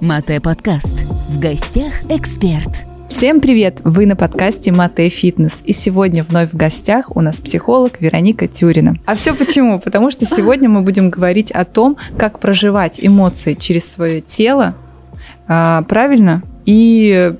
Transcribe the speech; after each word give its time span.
Мате 0.00 0.40
подкаст. 0.40 0.94
В 1.30 1.40
гостях 1.40 1.92
эксперт. 2.10 2.68
Всем 3.08 3.40
привет! 3.40 3.80
Вы 3.82 4.04
на 4.04 4.14
подкасте 4.14 4.70
Мате 4.70 5.08
Фитнес. 5.08 5.62
И 5.64 5.72
сегодня 5.72 6.22
вновь 6.22 6.50
в 6.52 6.56
гостях 6.56 7.16
у 7.16 7.22
нас 7.22 7.40
психолог 7.40 7.98
Вероника 8.00 8.46
Тюрина. 8.46 8.96
А 9.06 9.14
все 9.14 9.34
почему? 9.34 9.80
Потому 9.80 10.10
что 10.10 10.26
сегодня 10.26 10.68
мы 10.68 10.82
будем 10.82 11.08
говорить 11.08 11.50
о 11.50 11.64
том, 11.64 11.96
как 12.18 12.40
проживать 12.40 12.98
эмоции 13.00 13.54
через 13.54 13.90
свое 13.90 14.20
тело 14.20 14.74
а, 15.48 15.82
правильно 15.82 16.42
и 16.66 17.34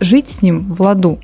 жить 0.00 0.28
с 0.28 0.42
ним 0.42 0.68
в 0.68 0.82
ладу. 0.82 1.20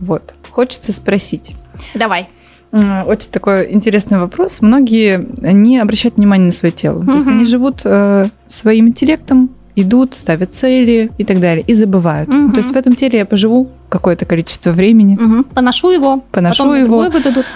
Вот. 0.00 0.32
Хочется 0.50 0.92
спросить. 0.94 1.54
Давай. 1.94 2.30
Очень 2.72 3.30
такой 3.30 3.72
интересный 3.72 4.18
вопрос. 4.18 4.62
Многие 4.62 5.26
не 5.52 5.78
обращают 5.78 6.16
внимания 6.16 6.46
на 6.46 6.52
свое 6.52 6.72
тело. 6.72 6.98
Угу. 6.98 7.06
То 7.06 7.14
есть 7.16 7.28
они 7.28 7.44
живут 7.44 7.82
э, 7.84 8.28
своим 8.46 8.88
интеллектом, 8.88 9.50
идут, 9.80 10.14
ставят 10.16 10.54
цели 10.54 11.10
и 11.18 11.24
так 11.24 11.40
далее, 11.40 11.64
и 11.66 11.74
забывают. 11.74 12.28
Угу. 12.28 12.52
То 12.52 12.58
есть 12.58 12.70
в 12.70 12.76
этом 12.76 12.94
теле 12.94 13.18
я 13.18 13.26
поживу 13.26 13.70
какое-то 13.88 14.26
количество 14.26 14.72
времени. 14.72 15.16
Угу. 15.16 15.44
Поношу 15.54 15.90
его. 15.90 16.24
Поношу 16.30 16.64
потом 16.64 16.78
его. 16.78 17.08
выдадут. 17.10 17.46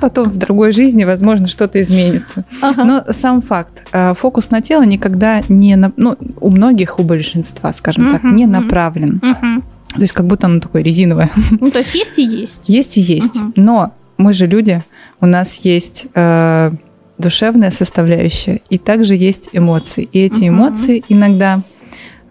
Потом 0.00 0.28
в 0.28 0.36
другой 0.36 0.72
жизни, 0.72 1.04
возможно, 1.04 1.46
что-то 1.46 1.80
изменится. 1.80 2.44
Ага. 2.60 2.84
Но 2.84 3.04
сам 3.10 3.40
факт, 3.40 3.84
э, 3.92 4.14
фокус 4.14 4.50
на 4.50 4.60
тело 4.60 4.82
никогда 4.82 5.42
не, 5.48 5.76
на, 5.76 5.92
ну, 5.96 6.16
у 6.40 6.50
многих, 6.50 6.98
у 6.98 7.02
большинства, 7.04 7.72
скажем 7.72 8.06
угу. 8.06 8.14
так, 8.14 8.24
не 8.24 8.46
направлен. 8.46 9.22
Угу. 9.22 9.62
То 9.94 10.02
есть 10.02 10.12
как 10.12 10.26
будто 10.26 10.46
оно 10.46 10.60
такое 10.60 10.82
резиновое. 10.82 11.30
Ну, 11.60 11.70
то 11.70 11.78
есть 11.78 11.94
есть 11.94 12.18
и 12.18 12.22
есть. 12.22 12.68
Есть 12.68 12.98
и 12.98 13.00
есть. 13.00 13.36
Угу. 13.36 13.52
Но 13.56 13.92
мы 14.18 14.32
же 14.32 14.46
люди, 14.46 14.84
у 15.20 15.26
нас 15.26 15.60
есть 15.62 16.06
э, 16.14 16.72
душевная 17.18 17.70
составляющая, 17.70 18.60
и 18.70 18.78
также 18.78 19.14
есть 19.14 19.50
эмоции. 19.52 20.08
И 20.12 20.20
эти 20.20 20.44
угу. 20.44 20.48
эмоции 20.48 21.04
иногда 21.08 21.60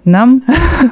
нам 0.06 0.44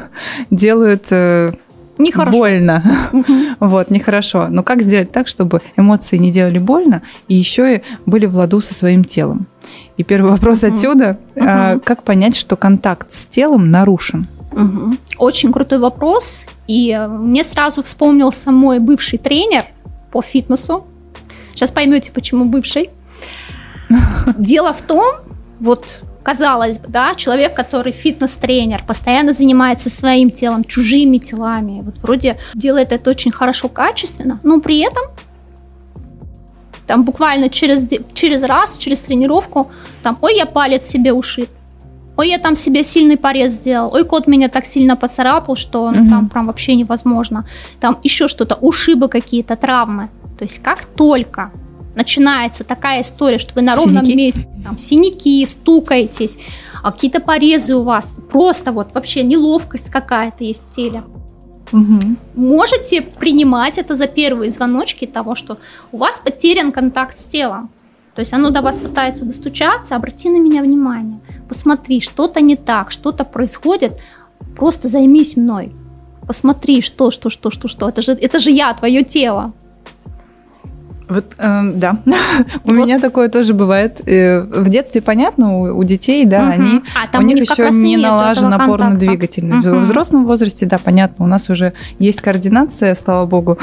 делают 0.52 1.08
э, 1.12 1.54
нехорошо. 1.98 2.38
больно. 2.38 3.10
Угу. 3.14 3.34
вот, 3.60 3.90
нехорошо. 3.90 4.48
Но 4.50 4.64
как 4.64 4.82
сделать 4.82 5.12
так, 5.12 5.28
чтобы 5.28 5.62
эмоции 5.78 6.18
не 6.18 6.32
делали 6.32 6.60
больно, 6.60 7.02
и 7.28 7.36
еще 7.36 7.78
и 7.78 7.82
были 8.06 8.26
в 8.26 8.36
ладу 8.36 8.62
со 8.62 8.74
своим 8.74 9.04
телом? 9.04 9.48
И 9.98 10.04
первый 10.04 10.32
вопрос 10.32 10.64
угу. 10.64 10.74
отсюда: 10.74 11.18
угу. 11.36 11.46
э, 11.46 11.80
как 11.80 12.04
понять, 12.04 12.36
что 12.36 12.56
контакт 12.56 13.12
с 13.12 13.26
телом 13.26 13.72
нарушен? 13.72 14.28
Угу. 14.52 14.96
Очень 15.18 15.52
крутой 15.52 15.80
вопрос. 15.80 16.46
И 16.68 16.98
мне 17.10 17.44
сразу 17.44 17.84
вспомнился 17.84 18.52
мой 18.52 18.80
бывший 18.80 19.20
тренер 19.20 19.64
по 20.12 20.22
фитнесу. 20.22 20.86
Сейчас 21.54 21.72
поймете, 21.72 22.12
почему 22.12 22.46
бывший. 22.46 22.90
Дело 24.38 24.74
в 24.74 24.82
том, 24.82 25.06
вот 25.60 26.02
казалось 26.24 26.80
бы, 26.80 26.88
да, 26.88 27.14
человек, 27.14 27.56
который 27.56 27.92
фитнес-тренер, 27.92 28.84
постоянно 28.88 29.32
занимается 29.32 29.92
своим 29.92 30.32
телом, 30.32 30.64
чужими 30.64 31.18
телами, 31.18 31.82
вот 31.84 31.98
вроде 32.02 32.38
делает 32.56 32.92
это 32.92 33.12
очень 33.12 33.32
хорошо, 33.32 33.70
качественно, 33.70 34.40
но 34.44 34.60
при 34.60 34.80
этом 34.80 35.04
там 36.88 37.04
буквально 37.04 37.50
через, 37.50 37.88
через 38.14 38.42
раз, 38.42 38.78
через 38.80 39.02
тренировку, 39.02 39.72
там, 40.02 40.18
ой, 40.22 40.36
я 40.36 40.48
палец 40.48 40.88
себе 40.88 41.14
ушиб, 41.14 41.50
ой, 42.18 42.30
я 42.30 42.40
там 42.40 42.56
себе 42.56 42.84
сильный 42.84 43.18
порез 43.18 43.54
сделал, 43.54 43.94
ой, 43.94 44.04
кот 44.04 44.28
меня 44.28 44.50
так 44.50 44.66
сильно 44.66 44.96
поцарапал, 44.96 45.56
что 45.56 45.92
ну, 45.92 46.10
там 46.10 46.30
прям 46.30 46.48
вообще 46.48 46.76
невозможно, 46.76 47.48
там 47.80 48.00
еще 48.04 48.28
что-то, 48.28 48.56
ушибы 48.56 49.10
какие-то, 49.10 49.56
травмы. 49.56 50.10
То 50.38 50.44
есть 50.44 50.62
как 50.62 50.86
только 50.86 51.52
начинается 51.96 52.64
такая 52.64 53.02
история, 53.02 53.38
что 53.38 53.54
вы 53.56 53.62
на 53.62 53.76
ровном 53.76 54.06
синяки. 54.06 54.18
месте, 54.18 54.50
там, 54.64 54.78
синяки, 54.78 55.46
стукаетесь, 55.46 56.38
а 56.84 56.92
какие-то 56.92 57.20
порезы 57.20 57.76
у 57.76 57.84
вас, 57.84 58.14
просто 58.32 58.72
вот 58.72 58.94
вообще 58.94 59.24
неловкость 59.24 59.90
какая-то 59.90 60.44
есть 60.44 60.70
в 60.70 60.76
теле. 60.76 61.04
Угу. 61.72 62.00
Можете 62.36 63.02
принимать 63.02 63.78
это 63.78 63.96
за 63.96 64.08
первые 64.08 64.52
звоночки 64.52 65.06
того, 65.06 65.36
что 65.36 65.58
у 65.92 65.98
вас 65.98 66.20
потерян 66.20 66.72
контакт 66.72 67.18
с 67.18 67.26
телом. 67.26 67.70
То 68.14 68.22
есть 68.22 68.34
оно 68.34 68.50
до 68.50 68.62
вас 68.62 68.78
пытается 68.78 69.26
достучаться, 69.26 69.96
обрати 69.96 70.30
на 70.30 70.40
меня 70.40 70.62
внимание, 70.62 71.20
посмотри, 71.50 72.00
что-то 72.00 72.40
не 72.40 72.56
так, 72.56 72.92
что-то 72.92 73.26
происходит, 73.26 74.00
просто 74.56 74.88
займись 74.88 75.36
мной. 75.36 75.74
Посмотри, 76.26 76.82
что, 76.82 77.12
что, 77.12 77.30
что, 77.30 77.52
что, 77.52 77.68
что. 77.68 77.90
Это 77.90 78.02
же, 78.02 78.14
это 78.14 78.40
же 78.40 78.52
я, 78.52 78.74
твое 78.74 79.04
тело. 79.04 79.54
Вот, 81.08 81.26
э, 81.38 81.72
да, 81.76 82.00
у 82.64 82.72
меня 82.72 83.00
такое 83.00 83.30
тоже 83.30 83.54
бывает. 83.54 84.02
Э, 84.08 84.42
в 84.42 84.70
детстве 84.70 85.02
понятно, 85.02 85.60
у, 85.60 85.78
у 85.78 85.84
детей, 85.84 86.26
да, 86.26 86.44
угу. 86.44 86.52
они, 86.52 86.82
а, 86.96 87.20
у 87.20 87.22
них 87.22 87.38
еще 87.38 87.70
не 87.72 87.98
налажен 87.98 88.54
опорно-двигательный. 88.54 89.60
Угу. 89.60 89.80
В 89.80 89.82
взрослом 89.82 90.26
возрасте, 90.26 90.66
да, 90.66 90.78
понятно, 90.78 91.26
у 91.26 91.28
нас 91.28 91.50
уже 91.50 91.74
есть 92.00 92.22
координация, 92.22 92.96
слава 92.96 93.26
богу, 93.26 93.58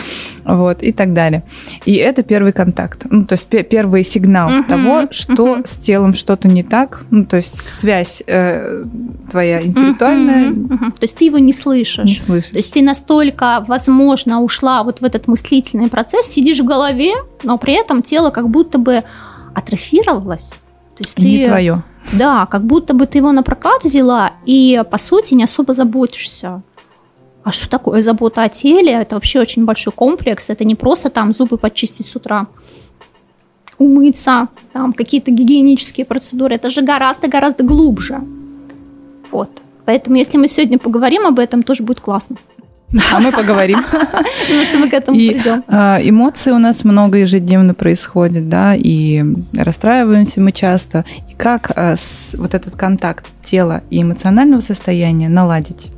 вот, 0.44 0.82
и 0.82 0.92
так 0.92 1.12
далее. 1.12 1.42
И 1.84 1.94
это 1.94 2.22
первый 2.22 2.52
контакт, 2.52 3.06
ну, 3.10 3.24
то 3.24 3.34
есть 3.34 3.46
первый 3.46 4.04
сигнал 4.04 4.60
угу. 4.60 4.64
того, 4.64 5.08
что 5.10 5.54
угу. 5.54 5.62
с 5.64 5.76
телом 5.76 6.14
что-то 6.14 6.48
не 6.48 6.62
так, 6.62 7.02
ну, 7.10 7.24
то 7.24 7.36
есть 7.36 7.60
связь 7.60 8.22
э, 8.26 8.84
твоя 9.30 9.62
интеллектуальная. 9.62 10.50
Угу. 10.50 10.74
Угу. 10.74 10.90
То 10.92 11.02
есть 11.02 11.16
ты 11.16 11.24
его 11.24 11.38
не 11.38 11.52
слышишь. 11.52 12.04
Не 12.04 12.14
слышишь. 12.14 12.50
То 12.50 12.58
есть 12.58 12.72
ты 12.72 12.82
настолько, 12.82 13.64
возможно, 13.66 14.42
ушла 14.42 14.82
вот 14.82 15.00
в 15.00 15.04
этот 15.04 15.26
мыслительный 15.26 15.88
процесс, 15.88 16.26
сидишь 16.26 16.60
в 16.60 16.64
голове, 16.64 17.12
но 17.42 17.58
при 17.58 17.74
этом 17.74 18.02
тело 18.02 18.30
как 18.30 18.48
будто 18.48 18.78
бы 18.78 19.02
атрофировалось. 19.54 20.50
То 20.96 20.98
есть 20.98 21.18
и 21.18 21.22
ты, 21.22 21.28
не 21.28 21.46
твое. 21.46 21.82
Да, 22.12 22.46
как 22.46 22.64
будто 22.64 22.94
бы 22.94 23.06
ты 23.06 23.18
его 23.18 23.32
на 23.32 23.42
прокат 23.42 23.84
взяла 23.84 24.32
и, 24.44 24.82
по 24.90 24.98
сути, 24.98 25.34
не 25.34 25.44
особо 25.44 25.74
заботишься. 25.74 26.62
А 27.44 27.50
что 27.50 27.68
такое 27.68 28.00
забота 28.00 28.42
о 28.42 28.48
теле? 28.48 28.92
Это 28.92 29.16
вообще 29.16 29.40
очень 29.40 29.64
большой 29.64 29.92
комплекс. 29.92 30.48
Это 30.50 30.64
не 30.64 30.74
просто 30.74 31.10
там 31.10 31.32
зубы 31.32 31.58
почистить 31.58 32.06
с 32.06 32.14
утра, 32.14 32.46
умыться, 33.78 34.48
там 34.72 34.92
какие-то 34.92 35.30
гигиенические 35.30 36.06
процедуры. 36.06 36.54
Это 36.54 36.70
же 36.70 36.82
гораздо-гораздо 36.82 37.64
глубже. 37.64 38.20
Вот. 39.30 39.50
Поэтому, 39.84 40.16
если 40.16 40.38
мы 40.38 40.46
сегодня 40.46 40.78
поговорим 40.78 41.26
об 41.26 41.38
этом, 41.38 41.62
тоже 41.62 41.82
будет 41.82 42.00
классно. 42.00 42.36
А 43.12 43.20
мы 43.20 43.32
поговорим. 43.32 43.78
Ну, 44.50 44.64
что 44.64 44.78
мы 44.78 44.88
к 44.90 44.94
этому 44.94 45.16
придем. 45.16 45.64
А, 45.68 45.98
эмоций 46.02 46.52
у 46.52 46.58
нас 46.58 46.84
много 46.84 47.18
ежедневно 47.18 47.74
происходит, 47.74 48.48
да, 48.48 48.74
и 48.74 49.24
расстраиваемся 49.56 50.40
мы 50.40 50.52
часто. 50.52 51.04
И 51.30 51.34
как 51.34 51.70
а, 51.74 51.94
вот 52.34 52.54
этот 52.54 52.76
контакт 52.76 53.26
тела 53.44 53.82
и 53.88 54.02
эмоционального 54.02 54.60
состояния 54.60 55.28
наладить? 55.28 55.90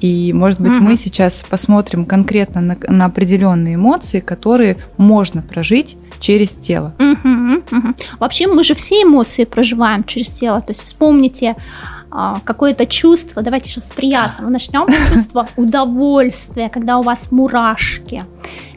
И, 0.00 0.32
может 0.34 0.60
быть, 0.60 0.72
мы 0.72 0.96
сейчас 0.96 1.44
посмотрим 1.48 2.04
конкретно 2.04 2.60
на, 2.60 2.76
на 2.88 3.06
определенные 3.06 3.76
эмоции, 3.76 4.20
которые 4.20 4.76
можно 4.98 5.40
прожить 5.40 5.96
через 6.20 6.50
тело. 6.50 6.94
Вообще, 8.18 8.46
мы 8.46 8.64
же 8.64 8.74
все 8.74 9.02
эмоции 9.02 9.44
проживаем 9.44 10.04
через 10.04 10.30
тело. 10.30 10.60
То 10.60 10.72
есть 10.72 10.82
вспомните 10.82 11.56
какое-то 12.44 12.86
чувство, 12.86 13.42
давайте 13.42 13.68
сейчас 13.68 13.88
с 13.88 13.92
приятного 13.92 14.50
начнем, 14.50 14.86
чувство 15.12 15.48
удовольствия, 15.56 16.68
когда 16.68 16.98
у 16.98 17.02
вас 17.02 17.32
мурашки, 17.32 18.24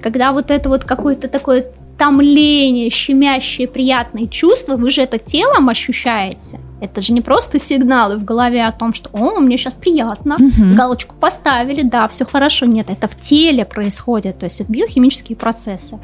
когда 0.01 0.31
вот 0.31 0.49
это 0.49 0.69
вот 0.69 0.83
какое-то 0.83 1.27
такое 1.27 1.65
томление, 1.97 2.89
щемящее, 2.89 3.67
приятные 3.67 4.27
чувства, 4.27 4.75
вы 4.75 4.89
же 4.89 5.01
это 5.01 5.17
телом 5.17 5.69
ощущаете. 5.69 6.59
Это 6.79 7.01
же 7.01 7.11
не 7.11 7.21
просто 7.21 7.59
сигналы 7.59 8.17
в 8.17 8.23
голове 8.23 8.65
о 8.65 8.71
том, 8.71 8.93
что 8.93 9.09
«О, 9.13 9.39
мне 9.39 9.57
сейчас 9.57 9.73
приятно», 9.73 10.35
угу. 10.35 10.75
галочку 10.75 11.15
поставили, 11.15 11.81
да, 11.81 12.07
все 12.07 12.23
хорошо. 12.25 12.67
Нет, 12.67 12.89
это 12.89 13.07
в 13.07 13.19
теле 13.19 13.65
происходит, 13.65 14.37
то 14.39 14.45
есть 14.45 14.61
это 14.61 14.71
биохимические 14.71 15.35
процессы. 15.35 15.97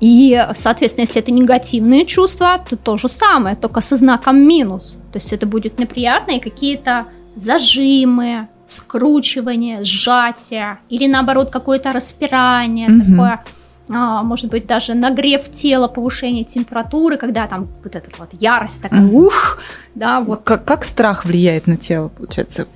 И, 0.00 0.46
соответственно, 0.54 1.04
если 1.04 1.22
это 1.22 1.30
негативные 1.30 2.04
чувства, 2.04 2.60
то 2.68 2.76
то 2.76 2.98
же 2.98 3.08
самое, 3.08 3.56
только 3.56 3.80
со 3.80 3.96
знаком 3.96 4.38
минус. 4.38 4.94
То 5.12 5.18
есть 5.18 5.32
это 5.32 5.46
будет 5.46 5.78
неприятные 5.78 6.40
какие-то 6.40 7.06
зажимы, 7.34 8.48
скручивание, 8.68 9.82
сжатие 9.84 10.78
или 10.88 11.06
наоборот 11.06 11.50
какое-то 11.50 11.92
распирание, 11.92 12.88
mm 12.88 13.06
такое, 13.06 13.44
а, 13.88 14.22
может 14.24 14.50
быть 14.50 14.66
даже 14.66 14.94
нагрев 14.94 15.48
тела, 15.54 15.86
повышение 15.86 16.44
температуры, 16.44 17.16
когда 17.16 17.46
там 17.46 17.68
вот 17.84 17.94
эта 17.94 18.10
вот 18.18 18.30
ярость 18.32 18.82
такая, 18.82 19.00
mm 19.00 19.10
ух, 19.12 19.58
да, 19.94 20.20
вот. 20.20 20.42
Как, 20.42 20.64
как 20.64 20.84
страх 20.84 21.24
влияет 21.24 21.66
на 21.66 21.76
тело, 21.76 22.08
получается? 22.08 22.66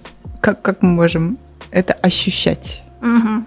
Как, 0.40 0.62
как 0.62 0.82
мы 0.82 0.90
можем 0.90 1.38
это 1.70 1.92
ощущать? 1.92 2.82
Угу. 3.02 3.44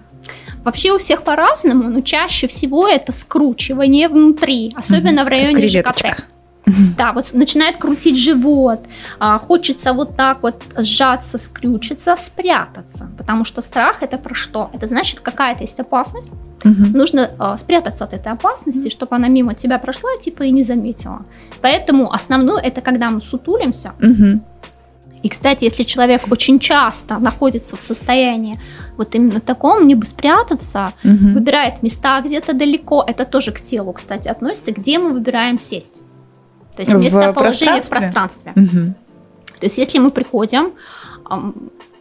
Вообще 0.63 0.91
у 0.91 0.97
всех 0.97 1.23
по-разному, 1.23 1.89
но 1.89 2.01
чаще 2.01 2.47
всего 2.47 2.87
это 2.87 3.11
скручивание 3.11 4.07
внутри, 4.07 4.73
особенно 4.75 5.21
mm 5.21 5.25
в 5.25 5.27
районе 5.27 5.67
ЖКТ. 5.67 6.23
Да, 6.97 7.11
вот 7.11 7.33
начинает 7.33 7.77
крутить 7.77 8.17
живот, 8.17 8.79
а, 9.19 9.37
хочется 9.37 9.91
вот 9.93 10.15
так 10.15 10.43
вот 10.43 10.63
сжаться, 10.77 11.37
скрючиться, 11.37 12.15
спрятаться, 12.15 13.09
потому 13.17 13.43
что 13.43 13.61
страх 13.61 14.01
это 14.01 14.17
про 14.17 14.33
что? 14.33 14.69
Это 14.73 14.87
значит 14.87 15.19
какая-то 15.19 15.61
есть 15.63 15.79
опасность, 15.79 16.31
угу. 16.63 16.97
нужно 16.97 17.31
а, 17.37 17.57
спрятаться 17.57 18.05
от 18.05 18.13
этой 18.13 18.31
опасности, 18.31 18.89
чтобы 18.89 19.15
она 19.15 19.27
мимо 19.27 19.55
тебя 19.55 19.77
прошла, 19.77 20.11
типа 20.21 20.43
и 20.43 20.51
не 20.51 20.63
заметила. 20.63 21.25
Поэтому 21.61 22.13
основное 22.13 22.61
это 22.61 22.81
когда 22.81 23.09
мы 23.09 23.19
сутулимся, 23.19 23.93
угу. 24.01 24.39
И, 25.23 25.29
кстати, 25.29 25.63
если 25.63 25.83
человек 25.83 26.21
очень 26.29 26.59
часто 26.59 27.17
находится 27.17 27.75
в 27.75 27.81
состоянии 27.81 28.59
вот 28.97 29.15
именно 29.15 29.39
таком, 29.39 29.87
не 29.87 29.95
бы 29.95 30.05
спрятаться, 30.05 30.93
угу. 31.03 31.33
выбирает 31.33 31.81
места 31.81 32.21
где-то 32.21 32.53
далеко, 32.53 33.03
это 33.07 33.25
тоже 33.25 33.51
к 33.51 33.61
телу, 33.61 33.93
кстати, 33.93 34.27
относится, 34.27 34.71
где 34.71 34.99
мы 34.99 35.13
выбираем 35.13 35.57
сесть. 35.57 36.01
То 36.75 36.81
есть 36.81 36.93
местоположение 36.93 37.81
в 37.81 37.89
пространстве. 37.89 38.51
В 38.51 38.53
пространстве. 38.53 38.53
Угу. 38.55 38.93
То 39.59 39.65
есть 39.65 39.77
если 39.77 39.99
мы 39.99 40.11
приходим, 40.11 40.73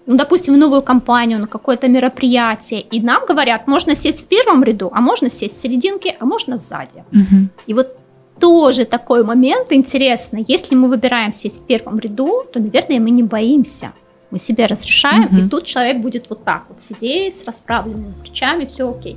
ну, 0.07 0.17
допустим, 0.17 0.55
в 0.55 0.57
новую 0.57 0.83
компанию, 0.83 1.39
на 1.39 1.47
какое-то 1.47 1.89
мероприятие, 1.89 2.81
и 2.81 3.01
нам 3.01 3.25
говорят, 3.25 3.69
можно 3.69 3.95
сесть 3.95 4.25
в 4.25 4.25
первом 4.27 4.65
ряду, 4.65 4.91
а 4.93 5.01
можно 5.01 5.31
сесть 5.31 5.57
в 5.57 5.61
серединке, 5.61 6.17
а 6.19 6.25
можно 6.25 6.59
сзади. 6.59 7.05
Угу. 7.13 7.49
И 7.69 7.75
вот 7.75 7.97
тоже 8.43 8.85
такой 8.85 9.23
момент 9.23 9.71
интересный. 9.71 10.45
Если 10.49 10.75
мы 10.75 10.89
выбираем 10.89 11.33
сесть 11.33 11.59
в 11.59 11.65
первом 11.65 12.01
ряду, 12.01 12.43
то, 12.53 12.59
наверное, 12.59 12.99
мы 12.99 13.11
не 13.11 13.23
боимся. 13.23 13.93
Мы 14.33 14.39
себе 14.39 14.67
разрешаем, 14.67 15.27
угу. 15.27 15.37
и 15.37 15.49
тут 15.49 15.65
человек 15.65 15.99
будет 15.99 16.29
вот 16.29 16.43
так 16.43 16.65
вот 16.69 16.79
сидеть 16.83 17.39
с 17.39 17.45
расправленными 17.45 18.13
плечами, 18.21 18.65
все 18.65 18.91
окей. 18.91 19.17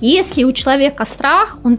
Если 0.00 0.42
у 0.42 0.50
человека 0.50 1.04
страх, 1.04 1.58
он 1.62 1.78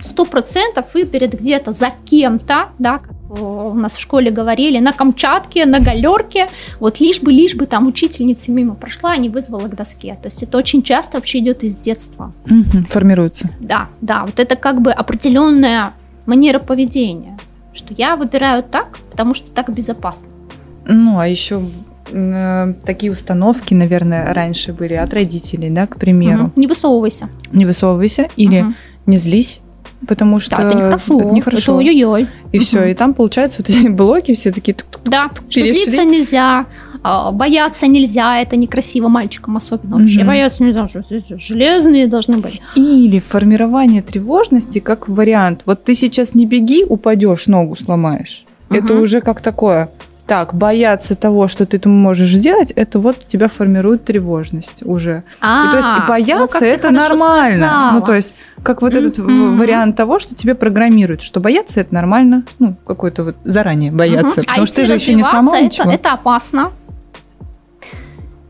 сто 0.00 0.24
процентов 0.24 0.94
выберет 0.94 1.34
где-то 1.34 1.72
за 1.72 1.90
кем-то, 2.06 2.70
да, 2.78 2.98
у 3.40 3.74
нас 3.74 3.96
в 3.96 4.00
школе 4.00 4.30
говорили, 4.30 4.78
на 4.78 4.92
Камчатке, 4.92 5.64
на 5.64 5.80
галерке, 5.80 6.48
вот 6.80 7.00
лишь 7.00 7.20
бы, 7.20 7.32
лишь 7.32 7.54
бы 7.54 7.66
там 7.66 7.86
учительница 7.86 8.50
мимо 8.50 8.74
прошла, 8.74 9.16
не 9.16 9.28
вызвала 9.28 9.68
к 9.68 9.74
доске. 9.74 10.18
То 10.22 10.28
есть 10.28 10.42
это 10.42 10.58
очень 10.58 10.82
часто 10.82 11.16
вообще 11.16 11.38
идет 11.38 11.62
из 11.64 11.76
детства. 11.76 12.32
Угу, 12.46 12.86
формируется. 12.88 13.50
Да, 13.60 13.88
да, 14.00 14.24
вот 14.26 14.38
это 14.38 14.56
как 14.56 14.82
бы 14.82 14.92
определенная 14.92 15.92
манера 16.26 16.58
поведения, 16.58 17.38
что 17.72 17.94
я 17.96 18.16
выбираю 18.16 18.62
так, 18.62 18.98
потому 19.10 19.34
что 19.34 19.50
так 19.50 19.72
безопасно. 19.72 20.28
Ну, 20.84 21.18
а 21.18 21.26
еще 21.26 21.62
э, 22.10 22.74
такие 22.84 23.12
установки, 23.12 23.72
наверное, 23.72 24.34
раньше 24.34 24.72
были 24.72 24.94
от 24.94 25.14
родителей, 25.14 25.70
да, 25.70 25.86
к 25.86 25.96
примеру. 25.96 26.44
Угу. 26.44 26.52
Не 26.56 26.66
высовывайся. 26.66 27.28
Не 27.52 27.64
высовывайся 27.64 28.28
или 28.36 28.62
угу. 28.62 28.74
не 29.06 29.16
злись 29.16 29.61
потому 30.06 30.40
что 30.40 30.56
да, 30.56 30.62
это 30.68 30.76
нехорошо. 30.76 31.20
Это 31.20 31.30
нехорошо. 31.30 31.62
Это 31.62 31.72
ой-ой-ой. 31.72 32.28
И 32.52 32.58
угу. 32.58 32.64
все, 32.64 32.84
и 32.84 32.94
там 32.94 33.14
получается 33.14 33.62
вот 33.62 33.70
эти 33.70 33.88
блоки 33.88 34.34
все 34.34 34.52
такие. 34.52 34.76
Да, 35.04 35.30
злиться 35.50 36.04
нельзя, 36.04 36.66
а, 37.02 37.32
бояться 37.32 37.86
нельзя, 37.86 38.40
это 38.40 38.56
некрасиво 38.56 39.08
мальчикам 39.08 39.56
особенно 39.56 39.98
вообще. 39.98 40.18
Угу. 40.20 40.26
Бояться 40.26 40.62
нельзя, 40.62 40.86
железные 41.38 42.06
должны 42.06 42.38
быть. 42.38 42.60
Или 42.76 43.20
формирование 43.20 44.02
тревожности 44.02 44.78
как 44.78 45.08
вариант. 45.08 45.62
Вот 45.66 45.84
ты 45.84 45.94
сейчас 45.94 46.34
не 46.34 46.46
беги, 46.46 46.84
упадешь, 46.84 47.46
ногу 47.46 47.76
сломаешь. 47.76 48.44
Угу. 48.70 48.78
Это 48.78 48.94
уже 48.94 49.20
как 49.20 49.40
такое 49.40 49.90
так, 50.26 50.54
бояться 50.54 51.14
того, 51.14 51.48
что 51.48 51.66
ты 51.66 51.78
там 51.78 51.92
можешь 51.92 52.30
сделать, 52.30 52.70
это 52.70 52.98
вот 52.98 53.26
тебя 53.26 53.48
формирует 53.48 54.04
тревожность 54.04 54.82
уже. 54.82 55.24
А, 55.40 55.66
и, 55.66 55.70
то 55.70 55.76
есть 55.78 55.88
и 55.88 56.08
бояться 56.08 56.60
ну, 56.60 56.66
это 56.66 56.90
нормально. 56.90 57.66
Сказала. 57.66 57.92
Ну, 57.92 58.00
то 58.02 58.14
есть, 58.14 58.34
как 58.62 58.82
вот 58.82 58.94
этот 58.94 59.18
mm-hmm. 59.18 59.56
вариант 59.56 59.96
того, 59.96 60.18
что 60.20 60.34
тебе 60.34 60.54
программируют, 60.54 61.22
что 61.22 61.40
бояться 61.40 61.80
это 61.80 61.92
нормально, 61.92 62.44
ну, 62.58 62.76
какой-то 62.86 63.24
вот 63.24 63.36
заранее 63.44 63.90
бояться. 63.90 64.40
Mm-hmm. 64.40 64.46
Потому 64.46 64.62
а 64.62 64.66
что 64.66 64.76
ты 64.76 64.86
же 64.86 64.94
еще 64.94 65.14
не 65.14 65.24
сломал 65.24 65.54
это, 65.54 65.64
ничего. 65.64 65.90
Это 65.90 66.12
опасно. 66.12 66.70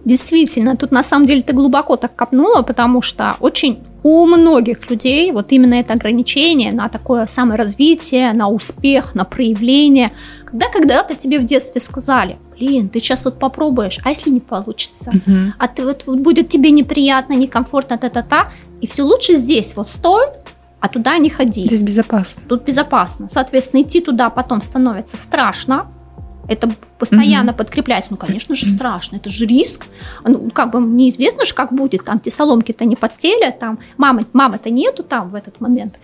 Действительно, 0.04 0.76
тут 0.76 0.90
на 0.90 1.02
самом 1.02 1.26
деле 1.26 1.42
ты 1.42 1.52
глубоко 1.52 1.96
так 1.96 2.14
копнула, 2.14 2.62
потому 2.62 3.02
что 3.02 3.36
очень 3.40 3.82
у 4.02 4.26
многих 4.26 4.90
людей 4.90 5.32
вот 5.32 5.52
именно 5.52 5.74
это 5.74 5.92
ограничение 5.94 6.72
на 6.72 6.88
такое 6.88 7.26
саморазвитие, 7.26 8.32
на 8.32 8.48
успех, 8.48 9.14
на 9.14 9.24
проявление. 9.24 10.10
Когда 10.44 10.68
когда-то 10.68 11.14
тебе 11.14 11.38
в 11.38 11.44
детстве 11.44 11.80
сказали, 11.80 12.38
блин, 12.58 12.88
ты 12.88 13.00
сейчас 13.00 13.24
вот 13.24 13.38
попробуешь, 13.38 13.98
а 14.04 14.10
если 14.10 14.30
не 14.30 14.40
получится? 14.40 15.10
Угу. 15.10 15.36
А 15.58 15.68
ты 15.68 15.84
вот, 15.84 16.04
вот 16.06 16.20
будет 16.20 16.48
тебе 16.48 16.70
неприятно, 16.70 17.34
некомфортно, 17.34 17.96
та-та-та, 17.96 18.50
и 18.80 18.86
все 18.86 19.02
лучше 19.02 19.36
здесь 19.36 19.74
вот 19.76 19.88
стой, 19.88 20.26
а 20.80 20.88
туда 20.88 21.16
не 21.18 21.30
ходи. 21.30 21.64
Здесь 21.64 21.82
безопасно. 21.82 22.42
Тут 22.48 22.64
безопасно. 22.64 23.28
Соответственно, 23.28 23.82
идти 23.82 24.00
туда 24.00 24.30
потом 24.30 24.60
становится 24.60 25.16
страшно, 25.16 25.88
это 26.52 26.70
постоянно 26.98 27.50
mm-hmm. 27.50 27.56
подкрепляется. 27.56 28.10
Ну, 28.10 28.16
конечно 28.16 28.54
же, 28.54 28.66
страшно. 28.66 29.16
Это 29.16 29.30
же 29.30 29.46
риск. 29.46 29.86
Ну, 30.24 30.50
как 30.50 30.70
бы 30.70 30.80
неизвестно 30.80 31.44
же, 31.44 31.54
как 31.54 31.72
будет. 31.72 32.04
Там 32.04 32.20
те 32.20 32.30
соломки-то 32.30 32.84
не 32.84 32.96
подстелят, 32.96 33.58
там 33.58 33.78
мамы, 33.96 34.26
мамы-то 34.32 34.70
нету 34.70 35.02
там 35.02 35.30
в 35.30 35.34
этот 35.34 35.60
момент. 35.60 35.94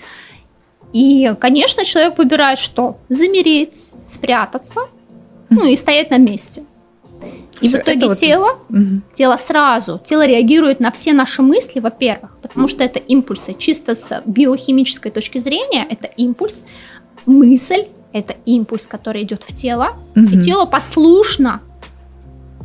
И, 0.92 1.34
конечно, 1.40 1.84
человек 1.84 2.18
выбирает 2.18 2.58
что? 2.58 2.98
Замереть, 3.08 3.92
спрятаться, 4.06 4.80
mm-hmm. 4.80 5.46
ну 5.50 5.66
и 5.66 5.76
стоять 5.76 6.10
на 6.10 6.18
месте. 6.18 6.62
И 7.60 7.68
все, 7.68 7.78
в 7.78 7.82
итоге 7.82 8.06
вот... 8.06 8.18
тело, 8.18 8.58
угу. 8.68 9.02
тело 9.14 9.36
сразу, 9.36 10.00
тело 10.04 10.26
реагирует 10.26 10.80
на 10.80 10.92
все 10.92 11.12
наши 11.12 11.42
мысли, 11.42 11.80
во-первых, 11.80 12.36
потому 12.40 12.68
что 12.68 12.84
это 12.84 12.98
импульсы. 13.00 13.54
Чисто 13.58 13.94
с 13.94 14.22
биохимической 14.26 15.10
точки 15.10 15.38
зрения 15.38 15.86
это 15.88 16.06
импульс, 16.06 16.62
мысль 17.26 17.86
это 18.12 18.34
импульс, 18.44 18.86
который 18.86 19.22
идет 19.22 19.44
в 19.44 19.54
тело, 19.54 19.96
угу. 20.14 20.24
и 20.24 20.42
тело 20.42 20.64
послушно 20.64 21.60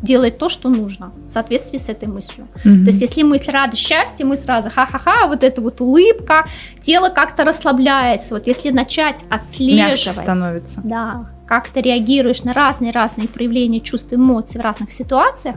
делает 0.04 0.38
то, 0.38 0.50
что 0.50 0.70
нужно 0.70 1.12
в 1.26 1.30
соответствии 1.30 1.78
с 1.78 1.88
этой 1.88 2.10
мыслью. 2.10 2.48
Угу. 2.58 2.84
То 2.84 2.88
есть, 2.88 3.02
если 3.02 3.24
мысль 3.24 3.52
радость, 3.52 3.82
счастье, 3.82 4.26
мы 4.26 4.36
сразу 4.36 4.70
ха-ха-ха, 4.70 5.28
вот 5.28 5.44
эта 5.44 5.62
вот 5.62 5.80
улыбка, 5.80 6.46
тело 6.82 7.10
как-то 7.10 7.46
расслабляется. 7.46 8.34
Вот 8.34 8.46
если 8.46 8.70
начать 8.70 9.24
отслеживать, 9.30 10.06
Мягче 10.06 10.12
становится. 10.12 10.82
Да, 10.84 11.24
как 11.48 11.70
ты 11.70 11.82
реагируешь 11.82 12.44
на 12.44 12.54
разные-разные 12.54 13.30
проявления 13.30 13.80
чувств, 13.80 14.12
эмоций 14.12 14.60
в 14.60 14.64
разных 14.64 14.92
ситуациях, 14.92 15.56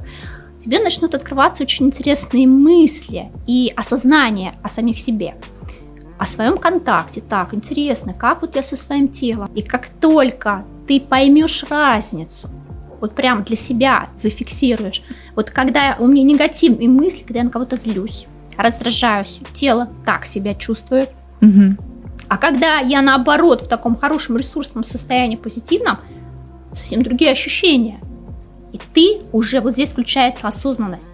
тебе 0.61 0.79
начнут 0.79 1.15
открываться 1.15 1.65
очень 1.65 1.87
интересные 1.87 2.47
мысли 2.47 3.31
и 3.49 3.73
осознание 3.77 4.55
о 4.62 4.69
самих 4.69 5.00
себе 5.00 5.35
о 6.19 6.27
своем 6.27 6.59
контакте. 6.59 7.21
Так, 7.21 7.55
интересно, 7.55 8.15
как 8.15 8.43
вот 8.43 8.57
я 8.57 8.63
со 8.63 8.77
своим 8.77 9.09
телом. 9.09 9.51
И 9.55 9.63
как 9.63 9.89
только 10.01 10.65
ты 10.87 11.01
поймешь 11.01 11.65
разницу, 11.69 12.49
вот 13.01 13.15
прям 13.15 13.45
для 13.45 13.57
себя 13.57 14.09
зафиксируешь, 14.19 15.03
вот 15.35 15.51
когда 15.51 15.97
у 15.99 16.07
меня 16.07 16.25
негативные 16.25 16.89
мысли, 16.89 17.23
когда 17.23 17.41
я 17.41 17.45
на 17.45 17.51
кого-то 17.51 17.77
злюсь, 17.77 18.27
раздражаюсь, 18.57 19.41
тело 19.53 19.89
так 20.05 20.25
себя 20.25 20.55
чувствует. 20.55 21.11
Угу. 21.43 21.77
А 22.29 22.39
когда 22.39 22.79
я 22.79 23.03
наоборот 23.03 23.62
в 23.62 23.69
таком 23.69 23.97
хорошем 23.97 24.37
ресурсном 24.37 24.85
состоянии 24.85 25.37
позитивном, 25.37 25.99
совсем 26.73 27.03
другие 27.03 27.31
ощущения. 27.31 28.00
И 28.73 28.81
ты 28.93 29.23
уже, 29.33 29.61
вот 29.61 29.73
здесь 29.73 29.93
включается 29.93 30.49
осознанность. 30.49 31.11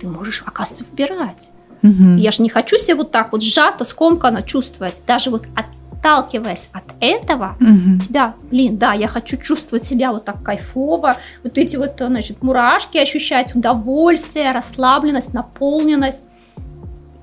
Ты 0.00 0.08
можешь, 0.08 0.42
оказывается, 0.44 0.84
выбирать. 0.90 1.50
Угу. 1.82 2.16
Я 2.16 2.30
же 2.30 2.42
не 2.42 2.48
хочу 2.48 2.78
себя 2.78 2.96
вот 2.96 3.10
так 3.10 3.32
вот 3.32 3.42
сжато, 3.42 3.84
скомканно 3.84 4.42
чувствовать. 4.42 5.00
Даже 5.06 5.30
вот 5.30 5.44
отталкиваясь 5.54 6.68
от 6.72 6.84
этого, 7.00 7.56
угу. 7.60 8.00
тебя, 8.06 8.34
блин, 8.50 8.76
да, 8.76 8.92
я 8.92 9.08
хочу 9.08 9.36
чувствовать 9.36 9.86
себя 9.86 10.12
вот 10.12 10.24
так 10.24 10.42
кайфово, 10.42 11.16
вот 11.42 11.58
эти 11.58 11.76
вот, 11.76 11.94
значит, 11.98 12.42
мурашки 12.42 12.98
ощущать, 12.98 13.54
удовольствие, 13.54 14.52
расслабленность, 14.52 15.32
наполненность. 15.32 16.24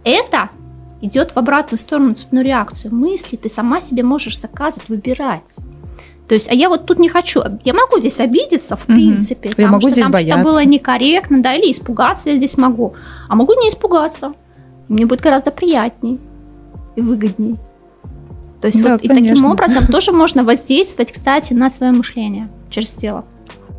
Это 0.03 0.49
идет 1.01 1.31
в 1.31 1.37
обратную 1.37 1.79
сторону 1.79 2.13
цепную 2.13 2.45
реакцию. 2.45 2.93
Мысли 2.93 3.35
ты 3.35 3.49
сама 3.49 3.79
себе 3.79 4.03
можешь 4.03 4.39
заказывать, 4.39 4.89
выбирать. 4.89 5.57
То 6.27 6.35
есть, 6.35 6.49
а 6.49 6.53
я 6.53 6.69
вот 6.69 6.85
тут 6.85 6.99
не 6.99 7.09
хочу. 7.09 7.43
Я 7.65 7.73
могу 7.73 7.99
здесь 7.99 8.19
обидеться, 8.19 8.75
в 8.77 8.85
принципе, 8.85 9.53
я 9.57 9.67
могу 9.67 9.81
что 9.81 9.89
здесь 9.91 10.03
там 10.03 10.11
бояться. 10.11 10.41
что 10.41 10.49
было 10.49 10.63
некорректно, 10.63 11.41
да, 11.41 11.55
или 11.55 11.71
испугаться 11.71 12.29
я 12.29 12.37
здесь 12.37 12.57
могу. 12.57 12.93
А 13.27 13.35
могу 13.35 13.53
не 13.53 13.67
испугаться 13.69 14.33
мне 14.87 15.05
будет 15.05 15.21
гораздо 15.21 15.51
приятней 15.51 16.19
и 16.95 17.01
выгодней. 17.01 17.57
То 18.61 18.67
есть 18.67 18.81
да, 18.81 18.93
вот, 18.93 19.01
и 19.01 19.07
таким 19.09 19.45
образом 19.45 19.87
тоже 19.91 20.11
можно 20.11 20.43
воздействовать, 20.43 21.11
кстати, 21.11 21.53
на 21.53 21.69
свое 21.69 21.91
мышление 21.91 22.49
через 22.69 22.91
тело. 22.91 23.25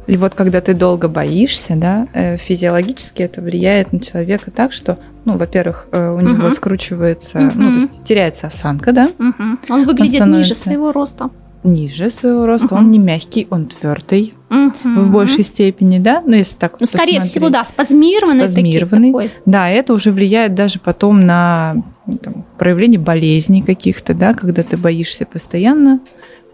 И 0.06 0.16
вот 0.16 0.34
когда 0.34 0.60
ты 0.60 0.74
долго 0.74 1.08
боишься, 1.08 1.74
да, 1.76 2.06
э, 2.12 2.36
физиологически 2.36 3.22
это 3.22 3.40
влияет 3.40 3.92
на 3.92 4.00
человека 4.00 4.50
так, 4.50 4.72
что, 4.72 4.98
ну, 5.24 5.38
во-первых, 5.38 5.88
э, 5.92 6.10
у 6.10 6.20
него 6.20 6.48
угу. 6.48 6.54
скручивается, 6.54 7.38
угу. 7.38 7.52
ну, 7.54 7.68
то 7.70 7.86
есть 7.86 8.04
теряется 8.04 8.48
осанка, 8.48 8.92
да. 8.92 9.08
Угу. 9.18 9.72
Он 9.72 9.86
выглядит 9.86 10.20
Он 10.20 10.32
ниже 10.32 10.54
своего 10.54 10.92
роста. 10.92 11.30
Ниже 11.64 12.10
своего 12.10 12.46
роста, 12.46 12.66
угу. 12.66 12.76
он 12.76 12.90
не 12.90 12.98
мягкий, 12.98 13.46
он 13.48 13.66
твердый 13.66 14.34
угу. 14.50 15.00
в 15.00 15.10
большей 15.10 15.44
степени, 15.44 15.98
да, 15.98 16.22
ну, 16.24 16.36
если 16.36 16.56
так 16.58 16.78
Ну, 16.78 16.86
скорее 16.86 17.22
всего, 17.22 17.48
да, 17.48 17.64
спазмированный. 17.64 18.50
Спазмированный, 18.50 19.08
такой. 19.08 19.32
да, 19.46 19.70
это 19.70 19.94
уже 19.94 20.12
влияет 20.12 20.54
даже 20.54 20.78
потом 20.78 21.24
на 21.24 21.76
там, 22.22 22.44
проявление 22.58 23.00
болезней 23.00 23.62
каких-то, 23.62 24.12
да, 24.12 24.34
когда 24.34 24.62
ты 24.62 24.76
боишься 24.76 25.24
постоянно, 25.24 26.00